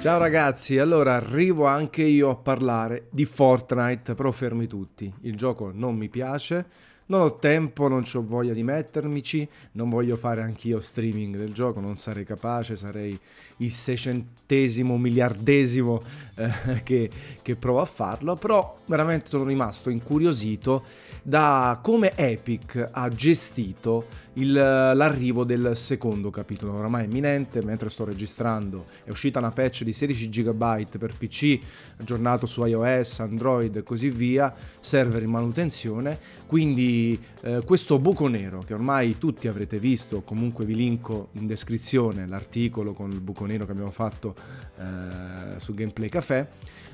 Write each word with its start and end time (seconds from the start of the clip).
Ciao 0.00 0.18
ragazzi, 0.18 0.78
allora 0.78 1.14
arrivo 1.14 1.66
anche 1.66 2.04
io 2.04 2.30
a 2.30 2.36
parlare 2.36 3.08
di 3.10 3.24
Fortnite, 3.24 4.14
però 4.14 4.30
fermi 4.30 4.68
tutti. 4.68 5.12
Il 5.22 5.34
gioco 5.34 5.72
non 5.74 5.96
mi 5.96 6.08
piace, 6.08 6.64
non 7.06 7.22
ho 7.22 7.36
tempo, 7.36 7.88
non 7.88 8.04
ho 8.10 8.24
voglia 8.24 8.52
di 8.52 8.62
mettermici, 8.62 9.46
non 9.72 9.90
voglio 9.90 10.16
fare 10.16 10.40
anch'io 10.40 10.78
streaming 10.78 11.36
del 11.36 11.52
gioco, 11.52 11.80
non 11.80 11.96
sarei 11.96 12.24
capace, 12.24 12.76
sarei 12.76 13.18
il 13.56 13.72
seicentesimo, 13.72 14.96
miliardesimo 14.96 16.00
eh, 16.38 16.82
che, 16.84 17.10
che 17.42 17.56
provo 17.56 17.80
a 17.80 17.84
farlo, 17.84 18.36
però 18.36 18.78
veramente 18.86 19.28
sono 19.28 19.44
rimasto 19.44 19.90
incuriosito 19.90 20.84
da 21.22 21.78
come 21.82 22.16
Epic 22.16 22.88
ha 22.90 23.08
gestito 23.10 24.26
il, 24.38 24.52
l'arrivo 24.52 25.44
del 25.44 25.72
secondo 25.74 26.30
capitolo, 26.30 26.74
oramai 26.74 27.04
imminente, 27.04 27.62
mentre 27.62 27.90
sto 27.90 28.04
registrando 28.04 28.84
è 29.04 29.10
uscita 29.10 29.38
una 29.38 29.50
patch 29.50 29.82
di 29.82 29.92
16 29.92 30.28
GB 30.28 30.98
per 30.98 31.14
PC, 31.16 31.58
aggiornato 31.98 32.46
su 32.46 32.64
iOS, 32.64 33.20
Android 33.20 33.76
e 33.76 33.82
così 33.82 34.10
via, 34.10 34.54
server 34.80 35.22
in 35.22 35.30
manutenzione, 35.30 36.18
quindi 36.46 37.20
eh, 37.42 37.62
questo 37.64 37.98
buco 37.98 38.28
nero 38.28 38.60
che 38.60 38.74
ormai 38.74 39.18
tutti 39.18 39.48
avrete 39.48 39.78
visto, 39.78 40.22
comunque 40.22 40.64
vi 40.64 40.74
linko 40.74 41.28
in 41.32 41.46
descrizione 41.46 42.26
l'articolo 42.26 42.92
con 42.92 43.10
il 43.10 43.20
buco 43.20 43.44
nero 43.44 43.66
che 43.66 43.72
abbiamo 43.72 43.90
fatto 43.90 44.34
eh, 44.78 45.58
su 45.58 45.74
Gameplay 45.74 46.08
Café, 46.08 46.27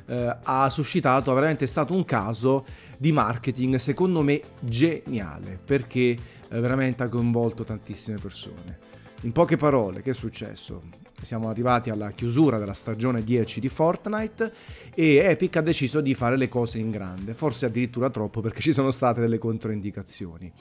eh, 0.06 0.36
ha 0.42 0.70
suscitato, 0.70 1.32
veramente 1.32 1.64
è 1.64 1.68
stato 1.68 1.94
un 1.94 2.04
caso 2.04 2.64
di 2.98 3.12
marketing 3.12 3.76
secondo 3.76 4.22
me 4.22 4.40
geniale 4.60 5.58
perché 5.62 6.00
eh, 6.00 6.18
veramente 6.60 7.02
ha 7.02 7.08
coinvolto 7.08 7.64
tantissime 7.64 8.18
persone. 8.18 8.78
In 9.22 9.32
poche 9.32 9.56
parole, 9.56 10.02
che 10.02 10.10
è 10.10 10.14
successo? 10.14 10.82
Siamo 11.24 11.48
arrivati 11.48 11.88
alla 11.88 12.10
chiusura 12.10 12.58
della 12.58 12.74
stagione 12.74 13.24
10 13.24 13.58
di 13.58 13.70
Fortnite 13.70 14.52
e 14.94 15.16
Epic 15.16 15.56
ha 15.56 15.62
deciso 15.62 16.02
di 16.02 16.14
fare 16.14 16.36
le 16.36 16.48
cose 16.48 16.78
in 16.78 16.90
grande, 16.90 17.32
forse 17.32 17.66
addirittura 17.66 18.10
troppo 18.10 18.42
perché 18.42 18.60
ci 18.60 18.74
sono 18.74 18.90
state 18.90 19.20
delle 19.20 19.38
controindicazioni. 19.38 20.52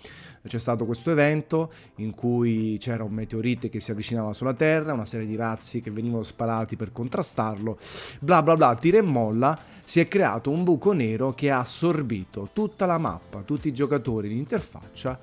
C'è 0.48 0.58
stato 0.58 0.86
questo 0.86 1.12
evento 1.12 1.72
in 1.98 2.16
cui 2.16 2.78
c'era 2.80 3.04
un 3.04 3.12
meteorite 3.12 3.68
che 3.68 3.82
si 3.82 3.92
avvicinava 3.92 4.32
sulla 4.32 4.54
Terra, 4.54 4.94
una 4.94 5.06
serie 5.06 5.28
di 5.28 5.36
razzi 5.36 5.82
che 5.82 5.92
venivano 5.92 6.24
sparati 6.24 6.78
per 6.78 6.94
contrastarlo, 6.94 7.78
bla 8.20 8.42
bla 8.42 8.56
bla, 8.56 8.76
tira 8.76 9.00
e 9.00 9.02
molla, 9.02 9.60
si 9.84 10.00
è 10.00 10.08
creato 10.08 10.50
un 10.50 10.64
buco 10.64 10.94
nero 10.94 11.32
che 11.32 11.52
ha 11.52 11.60
assorbito 11.60 12.50
tutta 12.54 12.86
la 12.86 12.98
mappa, 12.98 13.42
tutti 13.42 13.68
i 13.68 13.74
giocatori, 13.74 14.30
l'interfaccia 14.30 15.20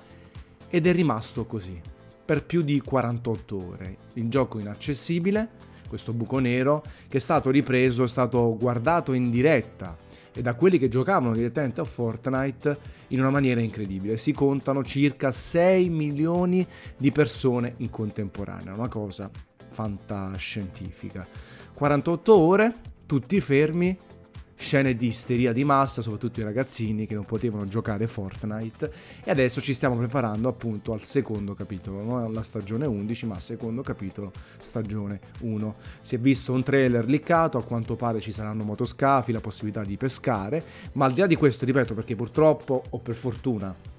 ed 0.69 0.85
è 0.85 0.93
rimasto 0.93 1.45
così 1.45 1.90
per 2.31 2.45
più 2.45 2.61
di 2.61 2.79
48 2.79 3.67
ore. 3.67 3.97
Il 4.13 4.29
gioco 4.29 4.57
inaccessibile, 4.57 5.49
questo 5.89 6.13
buco 6.13 6.39
nero, 6.39 6.81
che 7.09 7.17
è 7.17 7.19
stato 7.19 7.49
ripreso, 7.49 8.05
è 8.05 8.07
stato 8.07 8.55
guardato 8.57 9.11
in 9.11 9.29
diretta 9.29 9.97
e 10.31 10.41
da 10.41 10.53
quelli 10.53 10.77
che 10.77 10.87
giocavano 10.87 11.33
direttamente 11.33 11.81
a 11.81 11.83
Fortnite 11.83 12.77
in 13.07 13.19
una 13.19 13.31
maniera 13.31 13.59
incredibile. 13.59 14.15
Si 14.15 14.31
contano 14.31 14.81
circa 14.85 15.29
6 15.29 15.89
milioni 15.89 16.65
di 16.95 17.11
persone 17.11 17.73
in 17.79 17.89
contemporanea, 17.89 18.73
una 18.75 18.87
cosa 18.87 19.29
fantascientifica. 19.69 21.27
48 21.73 22.33
ore, 22.33 22.75
tutti 23.05 23.41
fermi, 23.41 23.99
scene 24.61 24.95
di 24.95 25.07
isteria 25.07 25.51
di 25.51 25.63
massa, 25.63 26.01
soprattutto 26.01 26.39
i 26.39 26.43
ragazzini 26.43 27.07
che 27.07 27.15
non 27.15 27.25
potevano 27.25 27.67
giocare 27.67 28.07
Fortnite 28.07 28.93
e 29.23 29.31
adesso 29.31 29.59
ci 29.59 29.73
stiamo 29.73 29.97
preparando 29.97 30.47
appunto 30.47 30.93
al 30.93 31.01
secondo 31.01 31.55
capitolo, 31.55 32.03
non 32.03 32.19
alla 32.19 32.43
stagione 32.43 32.85
11 32.85 33.25
ma 33.25 33.35
al 33.35 33.41
secondo 33.41 33.81
capitolo 33.81 34.31
stagione 34.57 35.19
1. 35.39 35.75
Si 36.01 36.15
è 36.15 36.19
visto 36.19 36.53
un 36.53 36.63
trailer 36.63 37.05
liccato, 37.05 37.57
a 37.57 37.63
quanto 37.63 37.95
pare 37.95 38.21
ci 38.21 38.31
saranno 38.31 38.63
motoscafi, 38.63 39.31
la 39.31 39.41
possibilità 39.41 39.83
di 39.83 39.97
pescare, 39.97 40.63
ma 40.93 41.05
al 41.05 41.13
di 41.13 41.21
là 41.21 41.27
di 41.27 41.35
questo 41.35 41.65
ripeto 41.65 41.93
perché 41.95 42.15
purtroppo 42.15 42.83
o 42.87 42.99
per 42.99 43.15
fortuna 43.15 43.90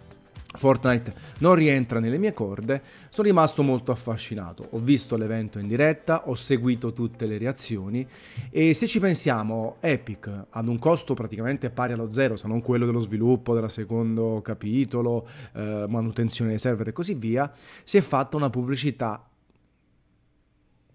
Fortnite 0.54 1.12
non 1.38 1.54
rientra 1.54 1.98
nelle 1.98 2.18
mie 2.18 2.32
corde, 2.32 2.82
sono 3.08 3.26
rimasto 3.26 3.62
molto 3.62 3.90
affascinato. 3.92 4.66
Ho 4.70 4.78
visto 4.78 5.16
l'evento 5.16 5.58
in 5.58 5.66
diretta, 5.66 6.28
ho 6.28 6.34
seguito 6.34 6.92
tutte 6.92 7.26
le 7.26 7.38
reazioni 7.38 8.06
e 8.50 8.74
se 8.74 8.86
ci 8.86 9.00
pensiamo, 9.00 9.76
Epic 9.80 10.30
ad 10.50 10.68
un 10.68 10.78
costo 10.78 11.14
praticamente 11.14 11.70
pari 11.70 11.92
allo 11.92 12.10
zero, 12.10 12.36
se 12.36 12.46
non 12.46 12.60
quello 12.60 12.86
dello 12.86 13.00
sviluppo, 13.00 13.54
del 13.54 13.70
secondo 13.70 14.40
capitolo, 14.42 15.26
eh, 15.54 15.84
manutenzione 15.88 16.50
dei 16.50 16.58
server 16.58 16.88
e 16.88 16.92
così 16.92 17.14
via, 17.14 17.50
si 17.82 17.96
è 17.96 18.00
fatta 18.00 18.36
una 18.36 18.50
pubblicità 18.50 19.26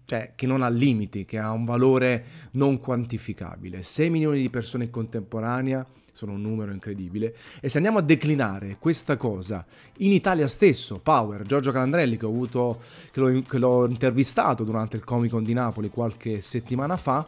cioè 0.08 0.32
che 0.34 0.46
non 0.46 0.62
ha 0.62 0.70
limiti, 0.70 1.26
che 1.26 1.38
ha 1.38 1.50
un 1.50 1.66
valore 1.66 2.24
non 2.52 2.78
quantificabile. 2.78 3.82
6 3.82 4.08
milioni 4.08 4.40
di 4.40 4.48
persone 4.48 4.84
in 4.84 4.90
contemporanea 4.90 5.86
sono 6.18 6.32
un 6.32 6.42
numero 6.42 6.72
incredibile. 6.72 7.32
E 7.60 7.68
se 7.68 7.76
andiamo 7.76 7.98
a 7.98 8.02
declinare 8.02 8.76
questa 8.80 9.16
cosa 9.16 9.64
in 9.98 10.10
Italia 10.10 10.48
stesso, 10.48 10.98
Power, 10.98 11.44
Giorgio 11.44 11.70
Calandrelli, 11.70 12.16
che, 12.16 12.26
avuto, 12.26 12.80
che, 13.12 13.20
l'ho, 13.20 13.42
che 13.42 13.58
l'ho 13.58 13.86
intervistato 13.88 14.64
durante 14.64 14.96
il 14.96 15.04
Comic 15.04 15.30
Con 15.30 15.44
di 15.44 15.52
Napoli 15.52 15.88
qualche 15.90 16.40
settimana 16.40 16.96
fa, 16.96 17.18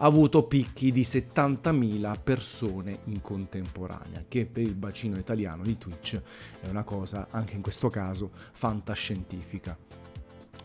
ha 0.00 0.06
avuto 0.06 0.46
picchi 0.46 0.92
di 0.92 1.02
70.000 1.02 2.16
persone 2.22 2.98
in 3.06 3.20
contemporanea, 3.20 4.24
che 4.28 4.46
per 4.46 4.62
il 4.62 4.76
bacino 4.76 5.18
italiano 5.18 5.64
di 5.64 5.76
Twitch 5.76 6.20
è 6.60 6.68
una 6.68 6.84
cosa, 6.84 7.26
anche 7.30 7.56
in 7.56 7.62
questo 7.62 7.88
caso, 7.88 8.30
fantascientifica 8.52 9.76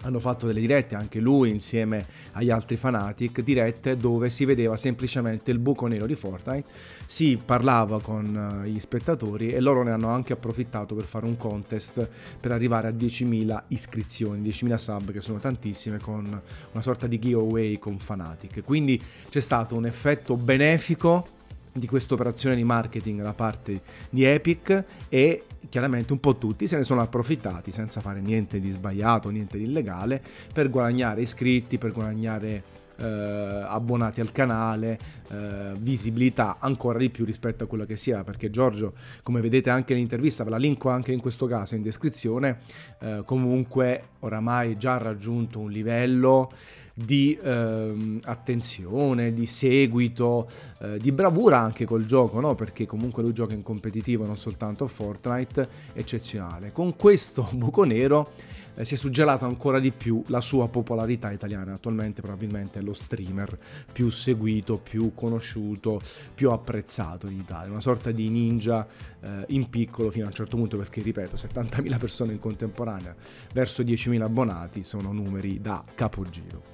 hanno 0.03 0.19
fatto 0.19 0.45
delle 0.45 0.59
dirette 0.59 0.95
anche 0.95 1.19
lui 1.19 1.49
insieme 1.49 2.05
agli 2.33 2.49
altri 2.49 2.75
fanatic, 2.75 3.41
dirette 3.41 3.97
dove 3.97 4.29
si 4.29 4.45
vedeva 4.45 4.77
semplicemente 4.77 5.51
il 5.51 5.59
buco 5.59 5.87
nero 5.87 6.05
di 6.05 6.15
Fortnite, 6.15 6.67
si 7.05 7.39
parlava 7.43 8.01
con 8.01 8.63
eh, 8.63 8.69
gli 8.69 8.79
spettatori 8.79 9.51
e 9.51 9.59
loro 9.59 9.83
ne 9.83 9.91
hanno 9.91 10.09
anche 10.09 10.33
approfittato 10.33 10.95
per 10.95 11.05
fare 11.05 11.25
un 11.25 11.37
contest 11.37 12.07
per 12.39 12.51
arrivare 12.51 12.87
a 12.87 12.91
10.000 12.91 13.63
iscrizioni, 13.69 14.41
10.000 14.41 14.75
sub 14.75 15.11
che 15.11 15.21
sono 15.21 15.39
tantissime 15.39 15.99
con 15.99 16.23
una 16.71 16.81
sorta 16.81 17.07
di 17.07 17.19
giveaway 17.19 17.77
con 17.77 17.99
fanatic. 17.99 18.63
Quindi 18.63 19.01
c'è 19.29 19.39
stato 19.39 19.75
un 19.75 19.85
effetto 19.85 20.35
benefico 20.35 21.41
di 21.73 21.87
questa 21.87 22.13
operazione 22.13 22.55
di 22.55 22.63
marketing 22.63 23.21
da 23.21 23.33
parte 23.33 23.81
di 24.09 24.23
Epic 24.23 24.83
e 25.09 25.43
chiaramente 25.69 26.13
un 26.13 26.19
po' 26.19 26.37
tutti 26.37 26.67
se 26.67 26.77
ne 26.77 26.83
sono 26.83 27.01
approfittati 27.01 27.71
senza 27.71 27.99
fare 27.99 28.21
niente 28.21 28.59
di 28.59 28.71
sbagliato, 28.71 29.29
niente 29.29 29.57
di 29.57 29.63
illegale, 29.63 30.21
per 30.53 30.69
guadagnare 30.69 31.21
iscritti, 31.21 31.77
per 31.77 31.91
guadagnare 31.91 32.63
eh, 32.97 33.05
abbonati 33.05 34.21
al 34.21 34.31
canale, 34.31 34.99
eh, 35.29 35.71
visibilità 35.79 36.57
ancora 36.59 36.97
di 36.99 37.09
più 37.09 37.25
rispetto 37.25 37.63
a 37.63 37.67
quello 37.67 37.85
che 37.85 37.95
sia, 37.95 38.23
perché 38.23 38.49
Giorgio, 38.49 38.93
come 39.23 39.41
vedete 39.41 39.69
anche 39.69 39.93
nell'intervista, 39.93 40.43
ve 40.43 40.51
la 40.51 40.57
linko 40.57 40.89
anche 40.89 41.11
in 41.11 41.19
questo 41.19 41.45
caso 41.45 41.75
in 41.75 41.81
descrizione, 41.81 42.59
eh, 42.99 43.23
comunque 43.25 44.09
oramai 44.19 44.77
già 44.77 44.95
ha 44.95 44.99
raggiunto 44.99 45.59
un 45.59 45.71
livello 45.71 46.51
di 46.93 47.37
ehm, 47.41 48.19
attenzione, 48.23 49.33
di 49.33 49.45
seguito, 49.47 50.47
eh, 50.79 50.99
di 50.99 51.11
bravura 51.11 51.59
anche 51.59 51.85
col 51.85 52.05
gioco, 52.05 52.39
no? 52.39 52.53
perché 52.53 52.85
comunque 52.85 53.23
lui 53.23 53.33
gioca 53.33 53.53
in 53.53 53.63
competitivo 53.63 54.25
non 54.25 54.37
soltanto 54.37 54.83
a 54.83 54.87
Fortnite, 54.87 55.67
eccezionale. 55.93 56.71
Con 56.71 56.95
questo 56.95 57.49
buco 57.53 57.83
nero 57.83 58.31
eh, 58.75 58.85
si 58.85 58.93
è 58.93 58.97
suggelato 58.97 59.45
ancora 59.45 59.79
di 59.79 59.91
più 59.91 60.23
la 60.27 60.41
sua 60.41 60.67
popolarità 60.67 61.31
italiana, 61.31 61.73
attualmente 61.73 62.21
probabilmente 62.21 62.79
è 62.79 62.81
lo 62.81 62.93
streamer 62.93 63.57
più 63.91 64.09
seguito, 64.09 64.77
più 64.77 65.13
conosciuto, 65.13 66.01
più 66.33 66.51
apprezzato 66.51 67.27
in 67.27 67.39
Italia, 67.39 67.71
una 67.71 67.81
sorta 67.81 68.11
di 68.11 68.29
ninja 68.29 68.85
eh, 69.21 69.45
in 69.47 69.69
piccolo 69.69 70.11
fino 70.11 70.25
a 70.25 70.27
un 70.29 70.33
certo 70.33 70.57
punto 70.57 70.77
perché 70.77 71.01
ripeto 71.01 71.35
70.000 71.35 71.97
persone 71.99 72.33
in 72.33 72.39
contemporanea 72.39 73.15
verso 73.53 73.83
10.000 73.83 74.21
abbonati 74.21 74.83
sono 74.83 75.11
numeri 75.11 75.61
da 75.61 75.83
capogiro. 75.95 76.73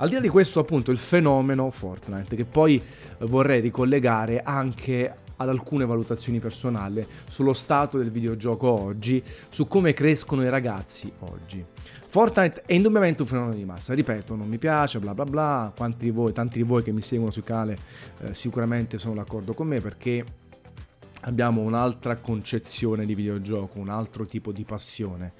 Al 0.00 0.08
di 0.08 0.14
là 0.14 0.20
di 0.20 0.28
questo, 0.28 0.60
appunto, 0.60 0.90
il 0.90 0.96
fenomeno 0.96 1.70
Fortnite, 1.70 2.34
che 2.34 2.46
poi 2.46 2.82
vorrei 3.18 3.60
ricollegare 3.60 4.40
anche 4.42 5.14
ad 5.40 5.48
alcune 5.48 5.86
valutazioni 5.86 6.38
personali 6.38 7.04
sullo 7.26 7.54
stato 7.54 7.96
del 7.96 8.10
videogioco 8.10 8.68
oggi, 8.68 9.22
su 9.48 9.66
come 9.66 9.94
crescono 9.94 10.42
i 10.42 10.50
ragazzi 10.50 11.10
oggi. 11.20 11.64
Fortnite 12.08 12.62
è 12.66 12.74
indubbiamente 12.74 13.22
un 13.22 13.28
fenomeno 13.28 13.54
di 13.54 13.64
massa, 13.64 13.94
ripeto, 13.94 14.34
non 14.34 14.48
mi 14.48 14.58
piace, 14.58 14.98
bla 14.98 15.14
bla 15.14 15.24
bla, 15.24 15.72
quanti 15.74 16.04
di 16.04 16.10
voi, 16.10 16.32
tanti 16.32 16.58
di 16.58 16.64
voi 16.64 16.82
che 16.82 16.92
mi 16.92 17.02
seguono 17.02 17.30
sul 17.30 17.44
canale 17.44 17.78
eh, 18.18 18.34
sicuramente 18.34 18.98
sono 18.98 19.14
d'accordo 19.14 19.54
con 19.54 19.66
me 19.66 19.80
perché 19.80 20.24
abbiamo 21.22 21.62
un'altra 21.62 22.16
concezione 22.16 23.06
di 23.06 23.14
videogioco, 23.14 23.78
un 23.78 23.88
altro 23.88 24.26
tipo 24.26 24.52
di 24.52 24.64
passione. 24.64 25.32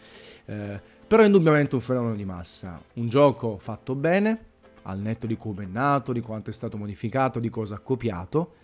Eh, 0.46 0.80
però 1.06 1.22
è 1.22 1.26
indubbiamente 1.26 1.74
un 1.74 1.80
fenomeno 1.80 2.14
di 2.14 2.24
massa, 2.24 2.80
un 2.94 3.08
gioco 3.08 3.58
fatto 3.58 3.94
bene, 3.94 4.46
al 4.82 4.98
netto 4.98 5.26
di 5.26 5.36
come 5.36 5.64
è 5.64 5.66
nato, 5.66 6.12
di 6.12 6.20
quanto 6.20 6.48
è 6.48 6.52
stato 6.52 6.78
modificato, 6.78 7.38
di 7.38 7.50
cosa 7.50 7.74
ha 7.74 7.80
copiato. 7.80 8.54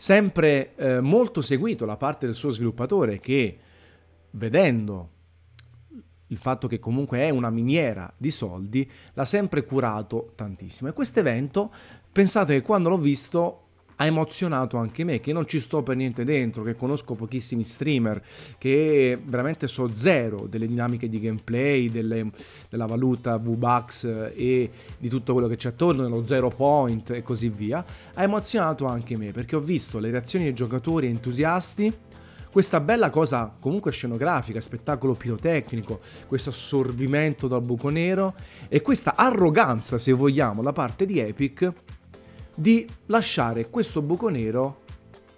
Sempre 0.00 0.76
eh, 0.76 1.00
molto 1.00 1.42
seguito 1.42 1.84
la 1.84 1.96
parte 1.96 2.26
del 2.26 2.36
suo 2.36 2.50
sviluppatore 2.50 3.18
che, 3.18 3.58
vedendo 4.30 5.10
il 6.28 6.36
fatto 6.36 6.68
che 6.68 6.78
comunque 6.78 7.18
è 7.18 7.30
una 7.30 7.50
miniera 7.50 8.12
di 8.16 8.30
soldi, 8.30 8.88
l'ha 9.14 9.24
sempre 9.24 9.64
curato 9.64 10.34
tantissimo. 10.36 10.88
E 10.88 10.92
questo 10.92 11.18
evento, 11.18 11.72
pensate 12.12 12.54
che 12.54 12.62
quando 12.62 12.88
l'ho 12.88 12.98
visto 12.98 13.67
ha 14.00 14.06
emozionato 14.06 14.76
anche 14.76 15.04
me, 15.04 15.20
che 15.20 15.32
non 15.32 15.46
ci 15.46 15.58
sto 15.58 15.82
per 15.82 15.96
niente 15.96 16.24
dentro, 16.24 16.62
che 16.62 16.76
conosco 16.76 17.14
pochissimi 17.14 17.64
streamer, 17.64 18.22
che 18.56 19.18
veramente 19.24 19.66
so 19.66 19.90
zero 19.92 20.46
delle 20.46 20.68
dinamiche 20.68 21.08
di 21.08 21.20
gameplay, 21.20 21.90
delle, 21.90 22.30
della 22.70 22.86
valuta 22.86 23.36
V-Bucks 23.38 24.04
e 24.34 24.70
di 24.98 25.08
tutto 25.08 25.32
quello 25.32 25.48
che 25.48 25.56
c'è 25.56 25.70
attorno, 25.70 26.02
dello 26.02 26.24
zero 26.24 26.48
point 26.48 27.10
e 27.10 27.22
così 27.22 27.48
via, 27.48 27.84
ha 28.14 28.22
emozionato 28.22 28.86
anche 28.86 29.16
me, 29.16 29.32
perché 29.32 29.56
ho 29.56 29.60
visto 29.60 29.98
le 29.98 30.10
reazioni 30.10 30.44
dei 30.44 30.54
giocatori 30.54 31.08
entusiasti, 31.08 31.92
questa 32.50 32.80
bella 32.80 33.10
cosa 33.10 33.52
comunque 33.58 33.90
scenografica, 33.90 34.60
spettacolo 34.60 35.14
pirotecnico, 35.14 36.00
questo 36.26 36.50
assorbimento 36.50 37.46
dal 37.46 37.60
buco 37.60 37.88
nero 37.88 38.34
e 38.68 38.80
questa 38.80 39.14
arroganza, 39.16 39.98
se 39.98 40.12
vogliamo, 40.12 40.62
da 40.62 40.72
parte 40.72 41.04
di 41.04 41.18
Epic 41.18 41.72
di 42.58 42.84
lasciare 43.06 43.70
questo 43.70 44.02
buco 44.02 44.28
nero 44.28 44.80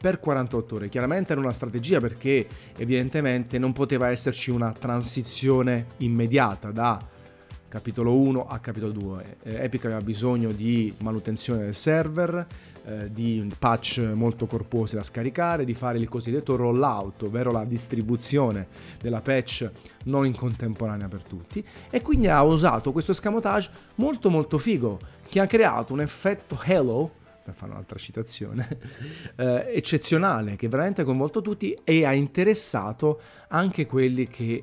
per 0.00 0.20
48 0.20 0.74
ore. 0.76 0.88
Chiaramente 0.88 1.32
era 1.32 1.40
una 1.42 1.52
strategia 1.52 2.00
perché 2.00 2.48
evidentemente 2.78 3.58
non 3.58 3.74
poteva 3.74 4.08
esserci 4.08 4.50
una 4.50 4.72
transizione 4.72 5.88
immediata 5.98 6.70
da 6.70 7.06
capitolo 7.68 8.16
1 8.16 8.46
a 8.46 8.58
capitolo 8.58 8.92
2. 8.92 9.36
Eh, 9.42 9.64
Epic 9.64 9.84
aveva 9.84 10.00
bisogno 10.00 10.52
di 10.52 10.94
manutenzione 11.00 11.64
del 11.64 11.74
server, 11.74 12.46
eh, 12.84 13.12
di 13.12 13.50
patch 13.58 13.98
molto 14.14 14.46
corposi 14.46 14.94
da 14.94 15.02
scaricare, 15.02 15.64
di 15.64 15.74
fare 15.74 15.98
il 15.98 16.08
cosiddetto 16.08 16.56
rollout, 16.56 17.24
ovvero 17.24 17.50
la 17.50 17.64
distribuzione 17.64 18.68
della 19.00 19.20
patch 19.20 19.70
non 20.04 20.26
in 20.26 20.34
contemporanea 20.34 21.08
per 21.08 21.22
tutti, 21.22 21.64
e 21.90 22.02
quindi 22.02 22.28
ha 22.28 22.42
usato 22.42 22.92
questo 22.92 23.12
escamotage 23.12 23.70
molto 23.96 24.30
molto 24.30 24.58
figo 24.58 24.98
che 25.28 25.40
ha 25.40 25.46
creato 25.46 25.92
un 25.92 26.00
effetto 26.00 26.58
Halo, 26.62 27.18
per 27.42 27.54
fare 27.54 27.72
un'altra 27.72 27.98
citazione, 27.98 28.78
eh, 29.36 29.72
eccezionale, 29.74 30.56
che 30.56 30.68
veramente 30.68 31.02
ha 31.02 31.04
coinvolto 31.04 31.40
tutti 31.40 31.76
e 31.84 32.04
ha 32.04 32.12
interessato 32.12 33.20
anche 33.48 33.86
quelli 33.86 34.26
che 34.26 34.62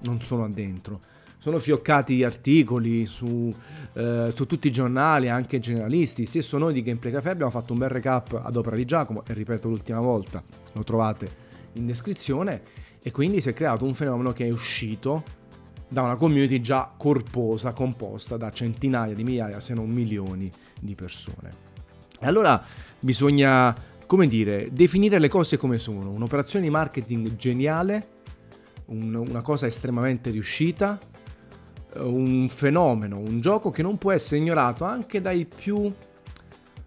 non 0.00 0.20
sono 0.20 0.44
addentro. 0.44 1.00
Sono 1.46 1.60
fioccati 1.60 2.24
articoli 2.24 3.06
su, 3.06 3.54
eh, 3.92 4.32
su, 4.34 4.46
tutti 4.46 4.66
i 4.66 4.72
giornali, 4.72 5.28
anche 5.28 5.60
generalisti. 5.60 6.26
Stesso 6.26 6.58
noi 6.58 6.72
di 6.72 6.82
Gameplay 6.82 7.12
Café 7.12 7.30
abbiamo 7.30 7.52
fatto 7.52 7.72
un 7.72 7.78
bel 7.78 7.88
recap 7.88 8.40
ad 8.42 8.56
opera 8.56 8.74
di 8.74 8.84
Giacomo, 8.84 9.22
e 9.24 9.32
ripeto 9.32 9.68
l'ultima 9.68 10.00
volta, 10.00 10.42
lo 10.72 10.82
trovate 10.82 11.30
in 11.74 11.86
descrizione, 11.86 12.62
e 13.00 13.12
quindi 13.12 13.40
si 13.40 13.50
è 13.50 13.52
creato 13.52 13.84
un 13.84 13.94
fenomeno 13.94 14.32
che 14.32 14.44
è 14.44 14.50
uscito 14.50 15.22
da 15.86 16.02
una 16.02 16.16
community 16.16 16.60
già 16.60 16.92
corposa, 16.96 17.72
composta 17.72 18.36
da 18.36 18.50
centinaia 18.50 19.14
di 19.14 19.22
migliaia, 19.22 19.60
se 19.60 19.72
non 19.72 19.88
milioni 19.88 20.50
di 20.80 20.96
persone. 20.96 21.50
E 22.18 22.26
allora 22.26 22.60
bisogna, 22.98 23.72
come 24.08 24.26
dire, 24.26 24.70
definire 24.72 25.20
le 25.20 25.28
cose 25.28 25.56
come 25.56 25.78
sono. 25.78 26.10
Un'operazione 26.10 26.64
di 26.64 26.72
marketing 26.72 27.36
geniale, 27.36 28.04
un, 28.86 29.14
una 29.14 29.42
cosa 29.42 29.68
estremamente 29.68 30.30
riuscita, 30.30 30.98
un 32.00 32.48
fenomeno, 32.48 33.18
un 33.18 33.40
gioco 33.40 33.70
che 33.70 33.82
non 33.82 33.98
può 33.98 34.12
essere 34.12 34.38
ignorato 34.38 34.84
anche 34.84 35.20
dai 35.20 35.46
più 35.46 35.92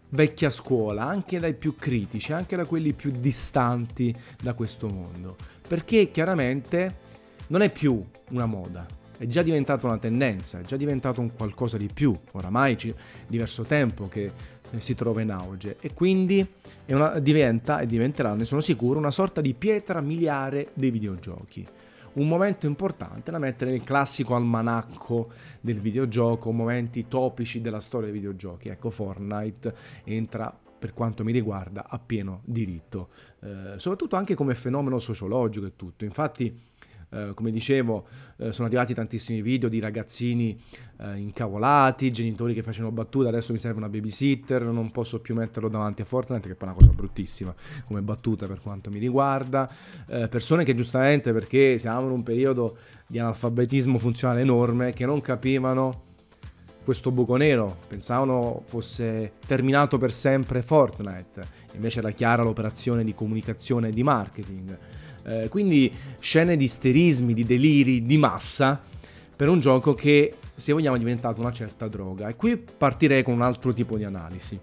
vecchia 0.09 0.49
scuola, 0.49 1.03
anche 1.03 1.39
dai 1.39 1.53
più 1.53 1.75
critici, 1.75 2.33
anche 2.33 2.55
da 2.55 2.65
quelli 2.65 2.93
più 2.93 3.11
distanti 3.11 4.13
da 4.41 4.53
questo 4.53 4.87
mondo. 4.87 5.35
Perché 5.67 6.11
chiaramente 6.11 7.07
non 7.47 7.61
è 7.61 7.71
più 7.71 8.03
una 8.31 8.45
moda, 8.45 8.85
è 9.17 9.25
già 9.25 9.41
diventata 9.41 9.85
una 9.85 9.97
tendenza, 9.97 10.59
è 10.59 10.63
già 10.63 10.77
diventato 10.77 11.21
un 11.21 11.35
qualcosa 11.35 11.77
di 11.77 11.89
più, 11.93 12.13
oramai 12.31 12.75
c'è 12.75 12.93
diverso 13.27 13.63
tempo 13.63 14.07
che 14.07 14.31
eh, 14.71 14.79
si 14.79 14.95
trova 14.95 15.21
in 15.21 15.31
auge 15.31 15.77
e 15.79 15.93
quindi 15.93 16.47
una, 16.87 17.19
diventa 17.19 17.79
e 17.79 17.85
diventerà, 17.85 18.33
ne 18.33 18.45
sono 18.45 18.61
sicuro, 18.61 18.97
una 18.97 19.11
sorta 19.11 19.41
di 19.41 19.53
pietra 19.53 20.01
miliare 20.01 20.69
dei 20.73 20.89
videogiochi. 20.89 21.67
Un 22.11 22.27
momento 22.27 22.65
importante 22.65 23.31
da 23.31 23.37
mettere 23.37 23.71
nel 23.71 23.83
classico 23.83 24.35
almanacco 24.35 25.31
del 25.61 25.79
videogioco, 25.79 26.51
momenti 26.51 27.07
topici 27.07 27.61
della 27.61 27.79
storia 27.79 28.09
dei 28.09 28.17
videogiochi. 28.17 28.69
Ecco, 28.69 28.89
Fortnite 28.89 29.75
entra 30.03 30.57
per 30.79 30.93
quanto 30.93 31.23
mi 31.23 31.31
riguarda 31.31 31.85
a 31.87 31.99
pieno 31.99 32.41
diritto, 32.45 33.09
eh, 33.41 33.73
soprattutto 33.77 34.15
anche 34.15 34.33
come 34.33 34.55
fenomeno 34.55 34.97
sociologico 34.97 35.65
e 35.65 35.75
tutto. 35.75 36.05
Infatti 36.05 36.67
eh, 37.11 37.31
come 37.33 37.51
dicevo, 37.51 38.05
eh, 38.37 38.53
sono 38.53 38.67
arrivati 38.67 38.93
tantissimi 38.93 39.41
video 39.41 39.69
di 39.69 39.79
ragazzini 39.79 40.59
eh, 40.97 41.17
incavolati, 41.17 42.11
genitori 42.11 42.53
che 42.53 42.63
facevano 42.63 42.91
battute, 42.91 43.27
adesso 43.27 43.53
mi 43.53 43.59
serve 43.59 43.77
una 43.77 43.89
babysitter, 43.89 44.63
non 44.63 44.91
posso 44.91 45.19
più 45.19 45.35
metterlo 45.35 45.69
davanti 45.69 46.01
a 46.01 46.05
Fortnite, 46.05 46.47
che 46.47 46.55
è 46.57 46.63
una 46.63 46.73
cosa 46.73 46.91
bruttissima 46.91 47.53
come 47.87 48.01
battuta 48.01 48.47
per 48.47 48.59
quanto 48.61 48.89
mi 48.89 48.99
riguarda, 48.99 49.69
eh, 50.07 50.27
persone 50.27 50.63
che 50.63 50.75
giustamente 50.75 51.33
perché 51.33 51.79
siamo 51.79 52.05
in 52.07 52.11
un 52.11 52.23
periodo 52.23 52.77
di 53.07 53.19
analfabetismo 53.19 53.97
funzionale 53.97 54.41
enorme, 54.41 54.93
che 54.93 55.05
non 55.05 55.21
capivano 55.21 56.07
questo 56.83 57.11
buco 57.11 57.35
nero, 57.35 57.77
pensavano 57.87 58.63
fosse 58.65 59.33
terminato 59.45 59.97
per 59.97 60.11
sempre 60.11 60.61
Fortnite, 60.61 61.45
invece 61.73 61.99
era 61.99 62.09
chiara 62.11 62.41
l'operazione 62.41 63.03
di 63.03 63.13
comunicazione 63.13 63.89
e 63.89 63.91
di 63.91 64.01
marketing. 64.01 64.77
Eh, 65.23 65.47
quindi 65.49 65.91
scene 66.19 66.57
di 66.57 66.63
isterismi, 66.63 67.33
di 67.33 67.45
deliri, 67.45 68.05
di 68.05 68.17
massa 68.17 68.81
per 69.35 69.47
un 69.47 69.59
gioco 69.59 69.93
che, 69.93 70.33
se 70.55 70.73
vogliamo, 70.73 70.95
è 70.95 70.99
diventato 70.99 71.39
una 71.41 71.51
certa 71.51 71.87
droga. 71.87 72.27
E 72.27 72.35
qui 72.35 72.57
partirei 72.57 73.23
con 73.23 73.33
un 73.33 73.41
altro 73.41 73.73
tipo 73.73 73.97
di 73.97 74.03
analisi. 74.03 74.59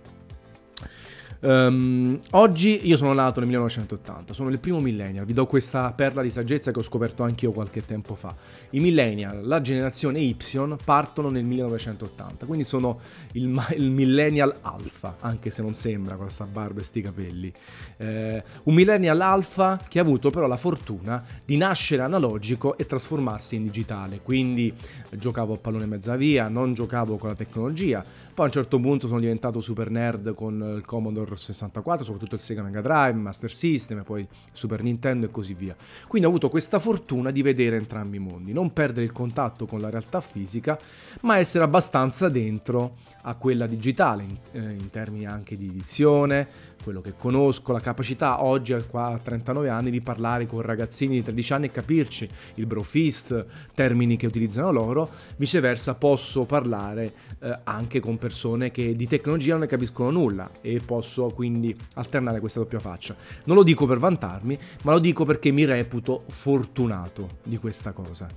Um, 1.41 2.19
oggi 2.33 2.87
io 2.87 2.97
sono 2.97 3.13
nato 3.13 3.41
nel 3.41 3.49
1980, 3.49 4.33
sono 4.33 4.49
il 4.49 4.59
primo 4.59 4.81
millennial, 4.81 5.27
vi 5.27 5.35
do 5.35 5.45
questa 5.47 5.93
perla 5.93 6.23
di 6.23 6.31
saggezza 6.31 6.71
che 6.71 6.79
ho 6.79 6.83
scoperto 6.83 7.23
anche 7.23 7.45
io 7.45 7.53
qualche 7.53 7.85
tempo 7.85 8.15
fa. 8.15 8.35
I 8.71 8.81
millennial, 8.81 9.47
la 9.47 9.61
generazione 9.61 10.21
Y, 10.21 10.37
partono 10.83 11.29
nel 11.29 11.45
1980, 11.45 12.47
quindi 12.47 12.65
sono 12.65 13.01
il, 13.33 13.63
il 13.77 13.91
millennial 13.91 14.55
alfa, 14.63 15.17
anche 15.21 15.51
se 15.51 15.63
non 15.63 15.75
sembra 15.75 16.15
con 16.15 16.25
questa 16.25 16.45
barba 16.45 16.81
e 16.81 16.85
sti 16.85 17.01
capelli. 17.03 17.53
Eh, 17.99 18.43
un 18.65 18.75
millennial 18.75 19.21
alfa 19.21 19.81
che 19.89 19.99
ha 19.99 20.03
avuto 20.03 20.31
però 20.31 20.47
la 20.47 20.57
fortuna 20.57 21.23
di 21.45 21.57
nascere 21.57 22.03
analogico 22.03 22.79
e 22.79 22.87
trasformarsi 22.87 23.57
in 23.57 23.65
digitale, 23.65 24.21
quindi 24.23 24.73
giocavo 25.11 25.55
a 25.55 25.59
pallone 25.59 25.87
mezza 25.87 26.17
via, 26.17 26.49
non 26.49 26.73
giocavo 26.73 27.17
con 27.19 27.29
la 27.29 27.35
tecnologia, 27.35 28.03
poi 28.03 28.45
a 28.45 28.49
un 28.49 28.53
certo 28.53 28.81
punto 28.81 29.07
sono 29.07 29.21
diventato 29.21 29.61
super 29.61 29.91
nerd 29.91 30.35
con 30.35 30.75
il 30.77 30.85
Commodore 30.85 31.26
64, 31.35 32.05
soprattutto 32.05 32.35
il 32.35 32.41
Sega 32.41 32.63
Mega 32.63 32.81
Drive, 32.81 33.19
Master 33.19 33.53
System, 33.53 34.03
poi 34.05 34.27
Super 34.53 34.83
Nintendo 34.83 35.27
e 35.27 35.31
così 35.31 35.55
via. 35.55 35.75
Quindi 36.07 36.27
ho 36.27 36.31
avuto 36.31 36.49
questa 36.49 36.79
fortuna 36.79 37.31
di 37.31 37.43
vedere 37.43 37.77
entrambi 37.77 38.17
i 38.17 38.21
mondi, 38.21 38.53
non 38.53 38.73
perdere 38.73 39.05
il 39.05 39.13
contatto 39.13 39.67
con 39.67 39.81
la 39.81 39.91
realtà 39.91 40.21
fisica, 40.21 40.79
ma 41.23 41.39
essere 41.39 41.65
abbastanza 41.65 42.29
dentro 42.29 42.97
a 43.23 43.35
quella 43.35 43.67
digitale, 43.67 44.23
in, 44.23 44.37
eh, 44.53 44.73
in 44.73 44.91
termini 44.91 45.27
anche 45.27 45.57
di 45.57 45.67
edizione, 45.67 46.47
quello 46.87 47.01
che 47.01 47.15
conosco, 47.19 47.73
la 47.73 47.81
capacità 47.81 48.45
oggi 48.45 48.73
a 48.73 49.19
39 49.21 49.69
anni 49.69 49.91
di 49.91 50.01
parlare 50.01 50.47
con 50.47 50.61
ragazzini 50.61 51.17
di 51.17 51.23
13 51.25 51.53
anni 51.53 51.67
e 51.67 51.71
capirci. 51.73 52.31
Il 52.55 52.67
brofist, 52.67 53.45
termini 53.75 54.17
che 54.17 54.29
utilizzano 54.29 54.71
loro, 54.71 55.11
viceversa 55.35 55.95
posso 55.95 56.45
parlare 56.45 57.13
eh, 57.41 57.53
anche 57.65 57.99
con 57.99 58.19
persone 58.19 58.71
che 58.71 58.95
di 58.95 59.09
tecnologia 59.09 59.51
non 59.55 59.63
ne 59.63 59.67
capiscono 59.67 60.11
nulla 60.11 60.49
e 60.61 60.79
posso 60.79 61.31
quindi 61.31 61.77
alternare 61.95 62.39
questa 62.39 62.61
doppia 62.61 62.79
faccia. 62.79 63.17
Non 63.47 63.57
lo 63.57 63.65
dico 63.65 63.85
per 63.87 63.99
vantarmi, 63.99 64.57
ma 64.83 64.93
lo 64.93 65.01
dico 65.01 65.25
perché 65.25 65.51
mi 65.51 65.65
reputo 65.65 66.23
fortunato 66.29 67.39
di 67.43 67.57
questa 67.57 67.91
cosa, 67.91 68.29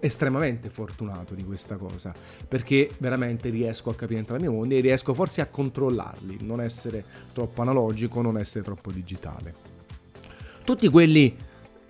estremamente 0.00 0.68
fortunato 0.68 1.34
di 1.34 1.46
questa 1.46 1.76
cosa, 1.76 2.12
perché 2.46 2.90
veramente 2.98 3.48
riesco 3.48 3.88
a 3.88 3.94
capire 3.94 4.18
entrambi 4.18 4.44
i 4.44 4.50
mondi 4.50 4.76
e 4.76 4.80
riesco 4.80 5.14
forse 5.14 5.40
a 5.40 5.46
controllarli, 5.46 6.40
non 6.42 6.60
essere 6.60 7.02
troppo 7.32 7.62
analogico 7.62 7.84
analogico, 7.86 8.20
non 8.20 8.38
essere 8.38 8.64
troppo 8.64 8.90
digitale. 8.90 9.54
Tutti 10.64 10.88
quelli, 10.88 11.34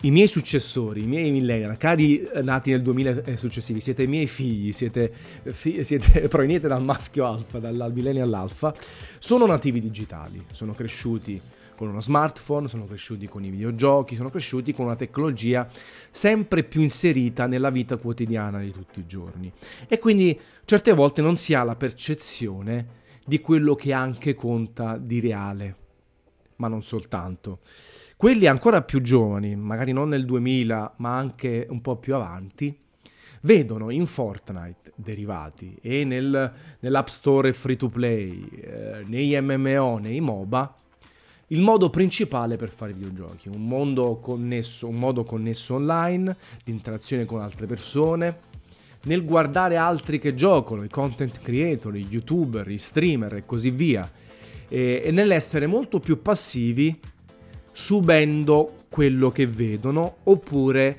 i 0.03 0.11
miei 0.11 0.26
successori, 0.26 1.03
i 1.03 1.07
miei 1.07 1.31
millennial, 1.31 1.76
cari 1.79 2.21
eh, 2.21 2.43
nati 2.43 2.71
nel 2.71 2.83
2000 2.83 3.23
e 3.25 3.37
successivi, 3.37 3.81
siete 3.81 4.03
i 4.03 4.07
miei 4.07 4.26
figli, 4.26 4.73
siete, 4.73 5.12
fi, 5.45 5.83
siete 5.85 6.29
provenienti 6.29 6.67
dal 6.67 6.83
maschio 6.83 7.26
alfa, 7.26 7.59
dal 7.59 7.91
millennial 7.95 8.33
alfa, 8.35 8.75
sono 9.19 9.47
nativi 9.47 9.81
digitali, 9.81 10.45
sono 10.53 10.73
cresciuti 10.73 11.41
con 11.75 11.88
uno 11.88 12.00
smartphone, 12.00 12.69
sono 12.69 12.87
cresciuti 12.87 13.29
con 13.29 13.45
i 13.45 13.50
videogiochi, 13.50 14.17
sono 14.17 14.31
cresciuti 14.31 14.73
con 14.73 14.87
una 14.87 14.97
tecnologia 14.97 15.69
sempre 16.11 16.65
più 16.65 16.81
inserita 16.81 17.47
nella 17.47 17.69
vita 17.69 17.99
quotidiana 17.99 18.61
di 18.61 18.71
tutti 18.71 19.00
i 19.00 19.07
giorni. 19.07 19.53
E 19.87 19.99
quindi 19.99 20.38
certe 20.65 20.93
volte 20.93 21.21
non 21.21 21.37
si 21.37 21.53
ha 21.53 21.62
la 21.65 21.76
percezione 21.76 23.05
di 23.26 23.41
quello 23.41 23.75
che 23.75 23.93
anche 23.93 24.35
conta 24.35 24.97
di 24.97 25.21
reale 25.21 25.85
ma 26.57 26.69
non 26.69 26.83
soltanto. 26.83 27.61
Quelli 28.17 28.47
ancora 28.47 28.83
più 28.83 29.01
giovani, 29.01 29.57
magari 29.57 29.93
non 29.93 30.09
nel 30.09 30.25
2000, 30.25 30.95
ma 30.97 31.17
anche 31.17 31.67
un 31.69 31.81
po' 31.81 31.97
più 31.97 32.15
avanti, 32.15 32.77
vedono 33.43 33.91
in 33.91 34.07
Fortnite 34.07 34.93
derivati 34.95 35.77
e 35.81 36.05
nel, 36.05 36.53
nell'App 36.81 37.07
Store 37.09 37.53
free 37.53 37.77
to 37.77 37.89
play, 37.89 38.49
eh, 38.49 39.05
nei 39.07 39.39
MMO, 39.41 39.99
nei 39.99 40.21
MOBA, 40.21 40.75
il 41.49 41.61
modo 41.61 41.91
principale 41.91 42.57
per 42.57 42.71
fare 42.71 42.93
videogiochi, 42.93 43.49
un 43.49 43.69
mondo 43.69 44.19
connesso, 44.19 44.89
un 44.89 44.97
modo 44.97 45.23
connesso 45.23 45.75
online, 45.75 46.37
di 46.65 46.73
interazione 46.73 47.25
con 47.25 47.41
altre 47.41 47.67
persone, 47.67 48.55
nel 49.03 49.25
guardare 49.25 49.77
altri 49.77 50.19
che 50.19 50.35
giocano, 50.35 50.83
i 50.83 50.89
content 50.89 51.41
creator, 51.41 51.95
i 51.97 52.07
youtuber, 52.09 52.69
i 52.69 52.79
streamer 52.79 53.35
e 53.35 53.47
così 53.47 53.71
via, 53.71 54.11
e, 54.68 55.02
e 55.04 55.11
nell'essere 55.11 55.66
molto 55.66 56.00
più 56.00 56.23
passivi 56.23 56.99
subendo 57.73 58.75
quello 58.88 59.30
che 59.30 59.46
vedono 59.46 60.16
oppure 60.25 60.99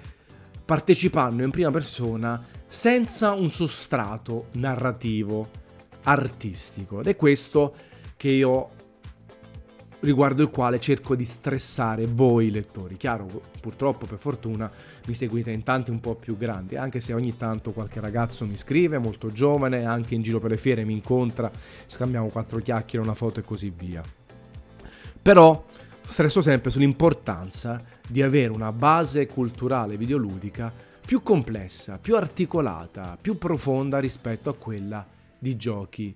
partecipando 0.63 1.43
in 1.43 1.49
prima 1.49 1.71
persona 1.71 2.43
senza 2.67 3.31
un 3.31 3.49
sostrato 3.49 4.47
narrativo 4.53 5.49
artistico. 6.03 6.99
Ed 6.99 7.07
è 7.07 7.15
questo 7.15 7.73
che 8.15 8.29
io 8.29 8.69
riguardo 10.01 10.43
il 10.43 10.49
quale 10.49 10.79
cerco 10.79 11.15
di 11.15 11.25
stressare 11.25 12.05
voi 12.05 12.51
lettori. 12.51 12.97
Chiaro, 12.97 13.25
purtroppo 13.59 14.05
per 14.05 14.19
fortuna 14.19 14.71
mi 15.05 15.13
seguite 15.13 15.51
in 15.51 15.63
tanti 15.63 15.89
un 15.89 15.99
po' 15.99 16.15
più 16.15 16.37
grandi, 16.37 16.75
anche 16.75 16.99
se 16.99 17.13
ogni 17.13 17.35
tanto 17.35 17.71
qualche 17.71 17.99
ragazzo 17.99 18.45
mi 18.45 18.57
scrive, 18.57 18.97
molto 18.97 19.31
giovane, 19.31 19.85
anche 19.85 20.15
in 20.15 20.21
giro 20.21 20.39
per 20.39 20.51
le 20.51 20.57
fiere 20.57 20.85
mi 20.85 20.93
incontra, 20.93 21.51
scambiamo 21.85 22.27
quattro 22.27 22.59
chiacchiere, 22.59 23.03
una 23.03 23.15
foto 23.15 23.39
e 23.39 23.43
così 23.43 23.73
via. 23.75 24.03
Però 25.21 25.65
stresso 26.05 26.41
sempre 26.41 26.69
sull'importanza 26.69 27.81
di 28.07 28.21
avere 28.21 28.51
una 28.51 28.71
base 28.71 29.25
culturale 29.25 29.97
videoludica 29.97 30.71
più 31.05 31.21
complessa, 31.21 31.97
più 31.97 32.15
articolata, 32.15 33.17
più 33.19 33.37
profonda 33.37 33.99
rispetto 33.99 34.49
a 34.49 34.55
quella 34.55 35.05
di 35.39 35.55
giochi 35.55 36.15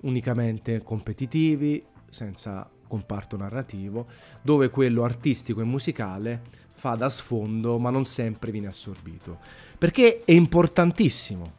unicamente 0.00 0.82
competitivi, 0.82 1.84
senza 2.08 2.68
comparto 2.88 3.36
narrativo, 3.36 4.06
dove 4.42 4.70
quello 4.70 5.04
artistico 5.04 5.60
e 5.60 5.64
musicale 5.64 6.42
fa 6.74 6.94
da 6.94 7.08
sfondo 7.08 7.78
ma 7.78 7.90
non 7.90 8.04
sempre 8.04 8.50
viene 8.50 8.66
assorbito. 8.66 9.38
Perché 9.78 10.22
è 10.24 10.32
importantissimo. 10.32 11.56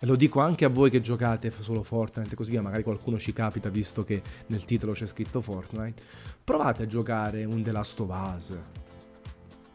E 0.00 0.06
lo 0.06 0.14
dico 0.14 0.40
anche 0.40 0.64
a 0.64 0.68
voi 0.68 0.90
che 0.90 1.00
giocate 1.00 1.50
solo 1.50 1.82
Fortnite 1.82 2.32
e 2.32 2.36
così 2.36 2.50
via, 2.50 2.62
magari 2.62 2.84
qualcuno 2.84 3.18
ci 3.18 3.32
capita 3.32 3.68
visto 3.68 4.04
che 4.04 4.22
nel 4.46 4.64
titolo 4.64 4.92
c'è 4.92 5.06
scritto 5.06 5.40
Fortnite. 5.40 6.02
Provate 6.44 6.84
a 6.84 6.86
giocare 6.86 7.44
un 7.44 7.62
The 7.62 7.72
Last 7.72 8.00
of 8.00 8.34
Us. 8.36 8.58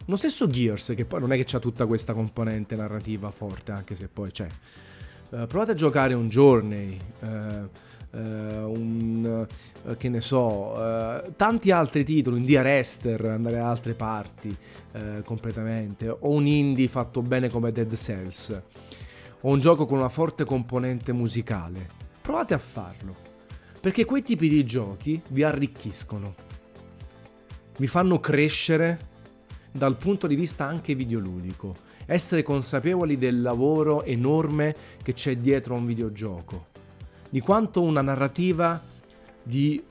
Lo 0.05 0.15
stesso 0.15 0.47
Gears, 0.47 0.93
che 0.95 1.05
poi 1.05 1.19
non 1.19 1.31
è 1.31 1.37
che 1.37 1.43
c'ha 1.45 1.59
tutta 1.59 1.85
questa 1.85 2.13
componente 2.13 2.75
narrativa 2.75 3.31
forte, 3.31 3.71
anche 3.71 3.95
se 3.95 4.07
poi 4.07 4.31
c'è. 4.31 4.47
Uh, 5.29 5.47
provate 5.47 5.71
a 5.71 5.75
giocare 5.75 6.13
un 6.13 6.27
Journey. 6.27 6.99
Uh, 7.19 7.69
un, 8.19 9.47
uh, 9.85 9.97
che 9.97 10.09
ne 10.09 10.21
so, 10.21 10.71
uh, 10.71 11.33
tanti 11.35 11.71
altri 11.71 12.03
titoli, 12.03 12.37
un 12.37 12.45
Dear 12.45 12.67
Esther, 12.67 13.25
andare 13.25 13.57
da 13.57 13.69
altre 13.69 13.93
parti 13.93 14.55
completamente, 15.23 16.07
o 16.07 16.29
un 16.29 16.45
indie 16.45 16.87
fatto 16.87 17.23
bene 17.23 17.49
come 17.49 17.71
Dead 17.71 17.91
Cells, 17.95 18.61
o 19.41 19.49
un 19.49 19.59
gioco 19.59 19.87
con 19.87 19.97
una 19.97 20.09
forte 20.09 20.45
componente 20.45 21.11
musicale. 21.11 21.89
Provate 22.21 22.53
a 22.53 22.59
farlo, 22.59 23.15
perché 23.81 24.05
quei 24.05 24.21
tipi 24.21 24.47
di 24.47 24.63
giochi 24.63 25.19
vi 25.29 25.41
arricchiscono, 25.41 26.35
vi 27.77 27.87
fanno 27.87 28.19
crescere 28.19 29.09
dal 29.71 29.97
punto 29.97 30.27
di 30.27 30.35
vista 30.35 30.65
anche 30.65 30.93
videoludico, 30.93 31.73
essere 32.05 32.43
consapevoli 32.43 33.17
del 33.17 33.41
lavoro 33.41 34.03
enorme 34.03 34.75
che 35.01 35.13
c'è 35.13 35.37
dietro 35.37 35.73
a 35.73 35.79
un 35.79 35.87
videogioco 35.87 36.67
di 37.33 37.41
quanto 37.41 37.81
una 37.81 38.03
narrativa 38.03 38.79
di 39.41 39.83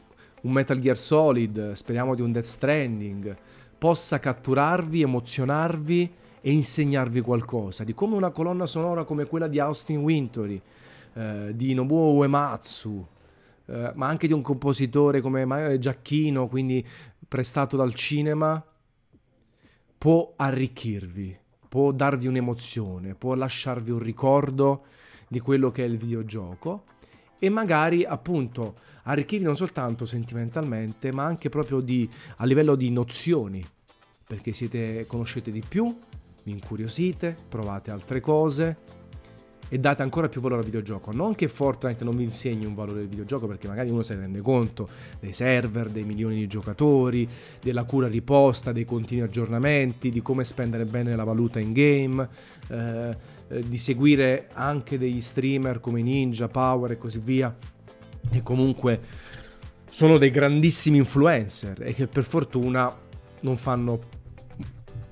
un 0.42 0.52
Metal 0.52 0.78
Gear 0.78 0.96
Solid, 0.96 1.72
speriamo 1.72 2.14
di 2.14 2.22
un 2.22 2.30
Death 2.30 2.44
Stranding, 2.44 3.36
possa 3.76 4.20
catturarvi, 4.20 5.02
emozionarvi 5.02 6.12
e 6.40 6.52
insegnarvi 6.52 7.20
qualcosa, 7.20 7.82
di 7.82 7.94
come 7.94 8.14
una 8.14 8.30
colonna 8.30 8.64
sonora 8.64 9.02
come 9.02 9.24
quella 9.24 9.48
di 9.48 9.58
Austin 9.58 9.96
Wintory, 10.02 10.62
eh, 11.14 11.50
di 11.56 11.74
Nobuo 11.74 12.12
Uematsu, 12.12 13.04
eh, 13.66 13.90
ma 13.92 14.06
anche 14.06 14.28
di 14.28 14.32
un 14.32 14.42
compositore 14.42 15.20
come 15.20 15.76
Giacchino, 15.80 16.46
quindi 16.46 16.86
prestato 17.26 17.76
dal 17.76 17.92
cinema, 17.92 18.64
può 19.98 20.34
arricchirvi, 20.36 21.36
può 21.68 21.90
darvi 21.90 22.28
un'emozione, 22.28 23.16
può 23.16 23.34
lasciarvi 23.34 23.90
un 23.90 23.98
ricordo 23.98 24.84
di 25.26 25.40
quello 25.40 25.72
che 25.72 25.82
è 25.82 25.88
il 25.88 25.96
videogioco 25.98 26.90
e 27.44 27.48
magari 27.48 28.04
appunto 28.04 28.76
arricchirvi 29.02 29.44
non 29.44 29.56
soltanto 29.56 30.06
sentimentalmente 30.06 31.10
ma 31.10 31.24
anche 31.24 31.48
proprio 31.48 31.80
di, 31.80 32.08
a 32.36 32.44
livello 32.44 32.76
di 32.76 32.88
nozioni. 32.92 33.66
Perché 34.24 34.52
siete, 34.52 35.06
conoscete 35.08 35.50
di 35.50 35.60
più, 35.66 35.92
vi 36.44 36.52
incuriosite, 36.52 37.34
provate 37.48 37.90
altre 37.90 38.20
cose 38.20 39.00
e 39.72 39.78
date 39.78 40.02
ancora 40.02 40.28
più 40.28 40.42
valore 40.42 40.60
al 40.60 40.66
videogioco. 40.66 41.12
Non 41.12 41.34
che 41.34 41.48
Fortnite 41.48 42.04
non 42.04 42.14
vi 42.14 42.24
insegni 42.24 42.66
un 42.66 42.74
valore 42.74 42.98
del 42.98 43.08
videogioco, 43.08 43.46
perché 43.46 43.68
magari 43.68 43.88
uno 43.88 44.02
si 44.02 44.12
rende 44.12 44.42
conto 44.42 44.86
dei 45.18 45.32
server, 45.32 45.88
dei 45.88 46.02
milioni 46.02 46.36
di 46.36 46.46
giocatori, 46.46 47.26
della 47.62 47.84
cura 47.84 48.06
riposta, 48.06 48.70
dei 48.70 48.84
continui 48.84 49.24
aggiornamenti, 49.24 50.10
di 50.10 50.20
come 50.20 50.44
spendere 50.44 50.84
bene 50.84 51.16
la 51.16 51.24
valuta 51.24 51.58
in 51.58 51.72
game, 51.72 52.28
eh, 52.68 53.16
eh, 53.48 53.66
di 53.66 53.78
seguire 53.78 54.50
anche 54.52 54.98
degli 54.98 55.22
streamer 55.22 55.80
come 55.80 56.02
Ninja, 56.02 56.48
Power 56.48 56.90
e 56.90 56.98
così 56.98 57.20
via, 57.24 57.56
che 58.30 58.42
comunque 58.42 59.00
sono 59.90 60.18
dei 60.18 60.30
grandissimi 60.30 60.98
influencer 60.98 61.80
e 61.80 61.94
che 61.94 62.08
per 62.08 62.24
fortuna 62.24 62.94
non 63.40 63.56
fanno 63.56 64.20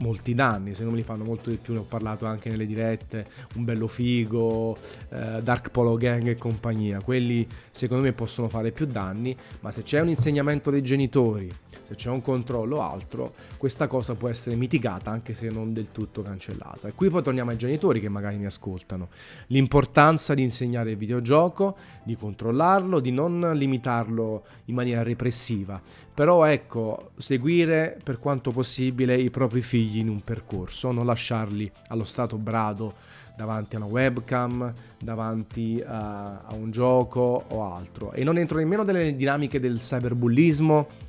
molti 0.00 0.34
danni, 0.34 0.74
se 0.74 0.82
non 0.82 0.92
me 0.92 0.98
li 0.98 1.04
fanno 1.04 1.24
molto 1.24 1.50
di 1.50 1.56
più, 1.56 1.72
ne 1.72 1.80
ho 1.80 1.84
parlato 1.84 2.26
anche 2.26 2.50
nelle 2.50 2.66
dirette, 2.66 3.24
un 3.54 3.64
bello 3.64 3.86
figo, 3.86 4.76
eh, 5.10 5.40
Dark 5.42 5.70
Polo 5.70 5.96
Gang 5.96 6.28
e 6.28 6.36
compagnia, 6.36 7.00
quelli 7.00 7.46
secondo 7.70 8.02
me 8.02 8.12
possono 8.12 8.48
fare 8.48 8.72
più 8.72 8.86
danni, 8.86 9.36
ma 9.60 9.70
se 9.70 9.82
c'è 9.82 10.00
un 10.00 10.08
insegnamento 10.08 10.70
dei 10.70 10.82
genitori, 10.82 11.52
se 11.90 11.96
c'è 11.96 12.08
un 12.08 12.22
controllo 12.22 12.76
o 12.76 12.82
altro, 12.82 13.34
questa 13.56 13.88
cosa 13.88 14.14
può 14.14 14.28
essere 14.28 14.54
mitigata 14.54 15.10
anche 15.10 15.34
se 15.34 15.48
non 15.50 15.72
del 15.72 15.90
tutto 15.90 16.22
cancellata. 16.22 16.86
E 16.88 16.92
qui 16.92 17.10
poi 17.10 17.22
torniamo 17.22 17.50
ai 17.50 17.56
genitori 17.56 18.00
che 18.00 18.08
magari 18.08 18.38
mi 18.38 18.46
ascoltano. 18.46 19.08
L'importanza 19.48 20.34
di 20.34 20.42
insegnare 20.42 20.92
il 20.92 20.96
videogioco, 20.96 21.76
di 22.04 22.16
controllarlo, 22.16 23.00
di 23.00 23.10
non 23.10 23.50
limitarlo 23.54 24.44
in 24.66 24.74
maniera 24.76 25.02
repressiva. 25.02 25.80
Però 26.14 26.44
ecco, 26.44 27.10
seguire 27.16 27.98
per 28.02 28.20
quanto 28.20 28.52
possibile 28.52 29.16
i 29.16 29.30
propri 29.30 29.60
figli 29.60 29.98
in 29.98 30.08
un 30.08 30.20
percorso, 30.20 30.92
non 30.92 31.06
lasciarli 31.06 31.70
allo 31.88 32.04
stato 32.04 32.36
brado 32.36 32.94
davanti 33.36 33.74
a 33.74 33.78
una 33.78 33.88
webcam, 33.88 34.72
davanti 34.98 35.82
a, 35.84 36.42
a 36.42 36.54
un 36.54 36.70
gioco 36.70 37.44
o 37.48 37.72
altro. 37.72 38.12
E 38.12 38.22
non 38.22 38.38
entro 38.38 38.58
nemmeno 38.58 38.82
nelle 38.82 39.16
dinamiche 39.16 39.58
del 39.58 39.80
cyberbullismo 39.80 41.08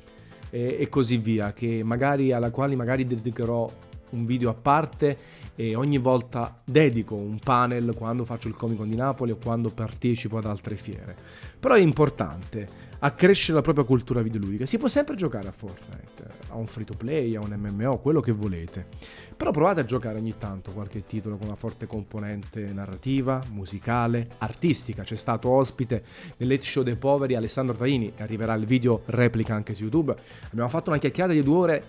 e, 0.52 0.76
e 0.78 0.88
così 0.90 1.16
via, 1.16 1.54
magari, 1.82 2.32
alla 2.32 2.50
quale 2.50 2.76
magari 2.76 3.06
dedicherò 3.06 3.70
un 4.10 4.26
video 4.26 4.50
a 4.50 4.54
parte 4.54 5.16
e 5.54 5.74
ogni 5.74 5.96
volta 5.96 6.60
dedico 6.62 7.14
un 7.14 7.38
panel 7.38 7.94
quando 7.94 8.26
faccio 8.26 8.48
il 8.48 8.54
Comic 8.54 8.76
Con 8.76 8.88
di 8.88 8.94
Napoli 8.94 9.30
o 9.30 9.36
quando 9.36 9.70
partecipo 9.70 10.36
ad 10.36 10.44
altre 10.44 10.76
fiere. 10.76 11.16
Però 11.58 11.74
è 11.74 11.80
importante 11.80 12.90
accrescere 12.98 13.54
la 13.54 13.62
propria 13.62 13.84
cultura 13.84 14.20
videoludica. 14.20 14.66
Si 14.66 14.76
può 14.76 14.88
sempre 14.88 15.16
giocare 15.16 15.48
a 15.48 15.52
Fortnite, 15.52 16.41
a 16.52 16.56
un 16.56 16.66
free 16.66 16.84
to 16.84 16.94
play, 16.94 17.34
a 17.34 17.40
un 17.40 17.54
MMO, 17.56 17.98
quello 17.98 18.20
che 18.20 18.32
volete. 18.32 18.86
Però 19.36 19.50
provate 19.50 19.80
a 19.80 19.84
giocare 19.84 20.18
ogni 20.18 20.34
tanto 20.38 20.72
qualche 20.72 21.04
titolo 21.04 21.36
con 21.36 21.46
una 21.46 21.56
forte 21.56 21.86
componente 21.86 22.72
narrativa, 22.72 23.42
musicale, 23.50 24.28
artistica. 24.38 25.02
C'è 25.02 25.16
stato 25.16 25.48
ospite 25.48 26.04
nell'Hate 26.36 26.64
Show 26.64 26.82
dei 26.82 26.96
Poveri 26.96 27.34
Alessandro 27.34 27.74
Taini 27.74 28.12
e 28.14 28.22
arriverà 28.22 28.54
il 28.54 28.66
video 28.66 29.02
replica 29.06 29.54
anche 29.54 29.74
su 29.74 29.82
YouTube. 29.82 30.14
Abbiamo 30.50 30.68
fatto 30.68 30.90
una 30.90 30.98
chiacchierata 30.98 31.34
di 31.34 31.42
due 31.42 31.56
ore 31.56 31.84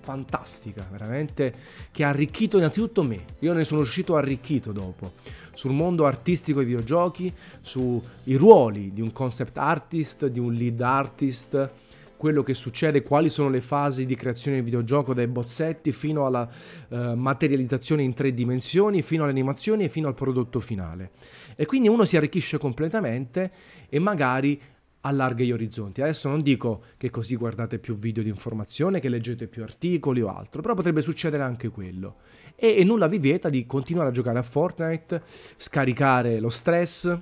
fantastica, 0.00 0.86
veramente, 0.90 1.52
che 1.90 2.04
ha 2.04 2.08
arricchito 2.08 2.56
innanzitutto 2.56 3.02
me. 3.02 3.24
Io 3.40 3.52
ne 3.52 3.64
sono 3.64 3.80
uscito 3.80 4.16
arricchito 4.16 4.72
dopo, 4.72 5.12
sul 5.52 5.72
mondo 5.72 6.06
artistico 6.06 6.60
dei 6.60 6.68
videogiochi, 6.68 7.30
sui 7.60 8.00
ruoli 8.36 8.92
di 8.94 9.02
un 9.02 9.12
concept 9.12 9.58
artist, 9.58 10.26
di 10.28 10.38
un 10.38 10.52
lead 10.52 10.80
artist, 10.80 11.70
quello 12.18 12.42
che 12.42 12.52
succede, 12.52 13.02
quali 13.02 13.30
sono 13.30 13.48
le 13.48 13.62
fasi 13.62 14.04
di 14.04 14.14
creazione 14.14 14.56
del 14.56 14.66
videogioco 14.66 15.14
dai 15.14 15.28
bozzetti 15.28 15.92
fino 15.92 16.26
alla 16.26 16.46
uh, 16.88 17.14
materializzazione 17.14 18.02
in 18.02 18.12
tre 18.12 18.34
dimensioni, 18.34 19.00
fino 19.00 19.22
alle 19.22 19.32
animazioni 19.32 19.84
e 19.84 19.88
fino 19.88 20.08
al 20.08 20.14
prodotto 20.14 20.60
finale. 20.60 21.12
E 21.56 21.64
quindi 21.64 21.88
uno 21.88 22.04
si 22.04 22.16
arricchisce 22.18 22.58
completamente 22.58 23.50
e 23.88 23.98
magari 23.98 24.60
allarga 25.02 25.44
gli 25.44 25.52
orizzonti. 25.52 26.02
Adesso 26.02 26.28
non 26.28 26.40
dico 26.40 26.82
che 26.96 27.08
così 27.08 27.36
guardate 27.36 27.78
più 27.78 27.94
video 27.94 28.22
di 28.22 28.28
informazione, 28.28 29.00
che 29.00 29.08
leggete 29.08 29.46
più 29.46 29.62
articoli 29.62 30.20
o 30.20 30.28
altro, 30.28 30.60
però 30.60 30.74
potrebbe 30.74 31.00
succedere 31.00 31.42
anche 31.42 31.68
quello. 31.68 32.16
E, 32.56 32.76
e 32.76 32.84
nulla 32.84 33.06
vi 33.06 33.18
vieta 33.18 33.48
di 33.48 33.64
continuare 33.64 34.08
a 34.08 34.12
giocare 34.12 34.38
a 34.38 34.42
Fortnite, 34.42 35.22
scaricare 35.56 36.40
lo 36.40 36.50
stress, 36.50 37.16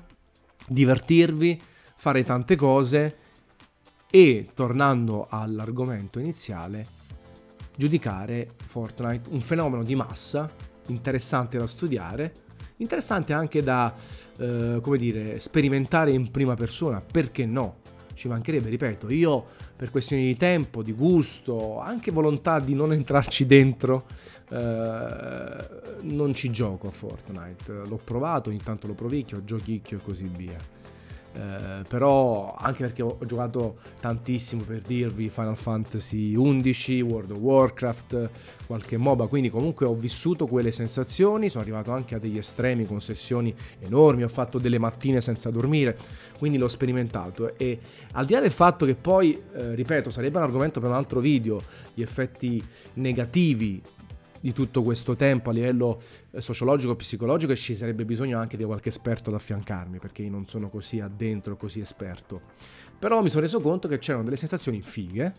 divertirvi, 0.66 1.60
fare 1.96 2.24
tante 2.24 2.56
cose 2.56 3.16
e, 4.10 4.48
tornando 4.54 5.26
all'argomento 5.28 6.18
iniziale, 6.18 6.86
giudicare 7.76 8.50
Fortnite 8.64 9.30
un 9.30 9.40
fenomeno 9.40 9.82
di 9.82 9.94
massa 9.94 10.50
interessante 10.88 11.58
da 11.58 11.66
studiare, 11.66 12.32
interessante 12.78 13.32
anche 13.32 13.62
da, 13.62 13.94
eh, 14.38 14.78
come 14.80 14.98
dire, 14.98 15.38
sperimentare 15.40 16.10
in 16.12 16.30
prima 16.30 16.54
persona, 16.54 17.00
perché 17.00 17.46
no? 17.46 17.84
Ci 18.14 18.28
mancherebbe, 18.28 18.70
ripeto, 18.70 19.10
io 19.10 19.44
per 19.76 19.90
questioni 19.90 20.24
di 20.24 20.36
tempo, 20.38 20.82
di 20.82 20.92
gusto, 20.92 21.78
anche 21.80 22.10
volontà 22.10 22.60
di 22.60 22.74
non 22.74 22.94
entrarci 22.94 23.44
dentro, 23.44 24.06
eh, 24.48 25.66
non 26.00 26.32
ci 26.32 26.50
gioco 26.50 26.88
a 26.88 26.90
Fortnite. 26.90 27.82
L'ho 27.86 28.00
provato, 28.02 28.48
ogni 28.48 28.62
tanto 28.62 28.86
lo 28.86 28.94
provicchio, 28.94 29.44
giochicchio 29.44 29.98
e 29.98 30.00
così 30.02 30.24
via. 30.24 30.75
Eh, 31.36 31.82
però 31.86 32.54
anche 32.58 32.84
perché 32.84 33.02
ho 33.02 33.18
giocato 33.26 33.76
tantissimo 34.00 34.62
per 34.62 34.80
dirvi 34.80 35.28
Final 35.28 35.56
Fantasy 35.56 36.32
XI, 36.32 37.02
World 37.02 37.30
of 37.32 37.38
Warcraft, 37.38 38.30
qualche 38.66 38.96
MOBA, 38.96 39.26
quindi 39.26 39.50
comunque 39.50 39.84
ho 39.84 39.94
vissuto 39.94 40.46
quelle 40.46 40.72
sensazioni, 40.72 41.50
sono 41.50 41.62
arrivato 41.62 41.92
anche 41.92 42.14
a 42.14 42.18
degli 42.18 42.38
estremi 42.38 42.86
con 42.86 43.02
sessioni 43.02 43.54
enormi, 43.80 44.22
ho 44.22 44.28
fatto 44.28 44.58
delle 44.58 44.78
mattine 44.78 45.20
senza 45.20 45.50
dormire, 45.50 45.98
quindi 46.38 46.56
l'ho 46.56 46.68
sperimentato. 46.68 47.56
E 47.58 47.78
al 48.12 48.24
di 48.24 48.32
là 48.32 48.40
del 48.40 48.50
fatto 48.50 48.86
che 48.86 48.94
poi, 48.94 49.38
eh, 49.54 49.74
ripeto, 49.74 50.08
sarebbe 50.08 50.38
un 50.38 50.44
argomento 50.44 50.80
per 50.80 50.88
un 50.88 50.96
altro 50.96 51.20
video, 51.20 51.60
gli 51.92 52.00
effetti 52.00 52.64
negativi 52.94 53.82
di 54.40 54.52
tutto 54.52 54.82
questo 54.82 55.16
tempo 55.16 55.50
a 55.50 55.52
livello 55.52 56.00
eh, 56.30 56.40
sociologico 56.40 56.92
e 56.92 56.96
psicologico 56.96 57.52
e 57.52 57.56
ci 57.56 57.74
sarebbe 57.74 58.04
bisogno 58.04 58.38
anche 58.38 58.56
di 58.56 58.64
qualche 58.64 58.88
esperto 58.88 59.30
ad 59.30 59.36
affiancarmi 59.36 59.98
perché 59.98 60.22
io 60.22 60.30
non 60.30 60.46
sono 60.46 60.68
così 60.68 61.00
addentro, 61.00 61.56
così 61.56 61.80
esperto. 61.80 62.40
Però 62.98 63.22
mi 63.22 63.28
sono 63.28 63.42
reso 63.42 63.60
conto 63.60 63.88
che 63.88 63.98
c'erano 63.98 64.24
delle 64.24 64.36
sensazioni 64.36 64.80
fighe, 64.82 65.34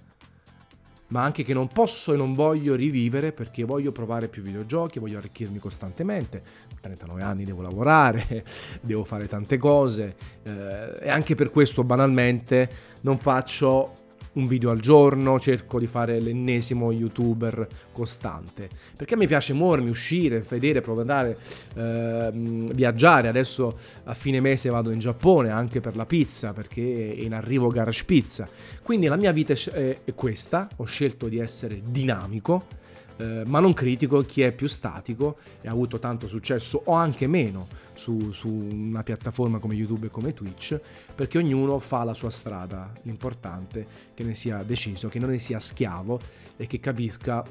ma 1.09 1.23
anche 1.23 1.43
che 1.43 1.53
non 1.53 1.69
posso 1.69 2.13
e 2.13 2.17
non 2.17 2.33
voglio 2.33 2.75
rivivere 2.75 3.31
perché 3.31 3.63
voglio 3.63 3.91
provare 3.91 4.27
più 4.27 4.41
videogiochi, 4.41 4.99
voglio 4.99 5.17
arricchirmi 5.17 5.57
costantemente. 5.57 6.43
39 6.79 7.23
anni 7.23 7.43
devo 7.43 7.61
lavorare, 7.61 8.43
devo 8.81 9.03
fare 9.03 9.27
tante 9.27 9.57
cose 9.57 10.15
eh, 10.43 10.93
e 10.99 11.09
anche 11.09 11.35
per 11.35 11.49
questo 11.49 11.83
banalmente 11.83 12.69
non 13.01 13.17
faccio 13.17 14.05
un 14.37 14.45
video 14.45 14.69
al 14.69 14.79
giorno, 14.79 15.39
cerco 15.39 15.79
di 15.79 15.87
fare 15.87 16.19
l'ennesimo 16.19 16.91
youtuber 16.91 17.67
costante. 17.91 18.69
Perché 18.95 19.15
me 19.15 19.25
piace 19.25 19.53
muovermi, 19.53 19.89
uscire, 19.89 20.45
vedere, 20.47 20.81
provare, 20.81 21.37
ehm, 21.75 22.71
viaggiare. 22.71 23.27
Adesso 23.27 23.77
a 24.05 24.13
fine 24.13 24.39
mese 24.39 24.69
vado 24.69 24.91
in 24.91 24.99
Giappone 24.99 25.49
anche 25.49 25.81
per 25.81 25.95
la 25.95 26.05
pizza, 26.05 26.53
perché 26.53 27.15
è 27.15 27.21
in 27.21 27.33
arrivo 27.33 27.69
Garage 27.69 28.05
Pizza. 28.05 28.47
Quindi 28.83 29.07
la 29.07 29.17
mia 29.17 29.31
vita 29.31 29.53
è 29.53 29.97
questa, 30.15 30.69
ho 30.77 30.85
scelto 30.85 31.27
di 31.27 31.39
essere 31.39 31.81
dinamico. 31.83 32.76
Eh, 33.17 33.43
ma 33.47 33.59
non 33.59 33.73
critico 33.73 34.21
chi 34.21 34.41
è 34.41 34.53
più 34.53 34.67
statico 34.67 35.37
e 35.61 35.67
ha 35.67 35.71
avuto 35.71 35.97
tanto 35.97 36.27
successo 36.27 36.81
o 36.85 36.93
anche 36.93 37.25
meno 37.25 37.67
su, 37.93 38.31
su, 38.31 38.47
una 38.47 39.01
piattaforma 39.01 39.57
come 39.57 39.73
YouTube 39.73 40.07
e 40.07 40.09
come 40.09 40.33
Twitch, 40.33 40.79
perché 41.15 41.39
ognuno 41.39 41.79
fa 41.79 42.03
la 42.03 42.13
sua 42.13 42.29
strada. 42.29 42.91
L'importante 43.03 43.81
è 43.81 43.85
che 44.13 44.23
ne 44.23 44.35
sia 44.35 44.61
deciso, 44.63 45.07
che 45.09 45.19
non 45.19 45.31
ne 45.31 45.39
sia 45.39 45.59
schiavo 45.59 46.19
e 46.55 46.67
che 46.67 46.79
capisca 46.79 47.43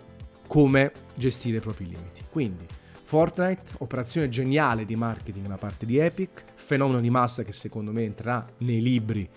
come 0.46 0.92
gestire 1.14 1.56
i 1.56 1.60
propri 1.60 1.84
limiti. 1.86 2.22
Quindi, 2.30 2.66
Fortnite, 3.02 3.62
operazione 3.78 4.28
geniale 4.28 4.84
di 4.84 4.96
marketing 4.96 5.46
da 5.46 5.56
parte 5.56 5.86
di 5.86 5.98
Epic, 5.98 6.42
fenomeno 6.54 7.00
di 7.00 7.10
massa 7.10 7.42
che 7.42 7.52
secondo 7.52 7.92
me 7.92 8.02
entrerà 8.02 8.44
nei 8.58 8.80
libri 8.80 9.28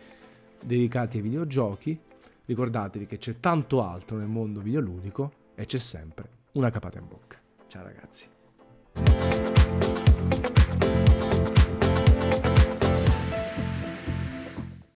dedicati 0.62 1.18
ai 1.18 1.24
videogiochi. 1.24 2.00
Ricordatevi 2.46 3.06
che 3.06 3.18
c'è 3.18 3.40
tanto 3.40 3.84
altro 3.84 4.18
nel 4.18 4.28
mondo 4.28 4.60
videoludico 4.60 5.39
e 5.60 5.66
c'è 5.66 5.78
sempre 5.78 6.30
una 6.54 6.72
capata 6.72 7.00
in 7.00 7.08
bocca. 7.10 7.38
Ciao 7.68 7.84
ragazzi. 7.84 8.39